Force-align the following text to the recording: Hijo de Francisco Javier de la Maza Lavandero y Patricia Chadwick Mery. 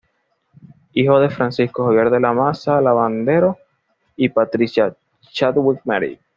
Hijo 0.93 1.19
de 1.19 1.29
Francisco 1.29 1.85
Javier 1.85 2.09
de 2.09 2.19
la 2.19 2.33
Maza 2.33 2.81
Lavandero 2.81 3.59
y 4.15 4.29
Patricia 4.29 4.95
Chadwick 5.31 5.81
Mery. 5.85 6.19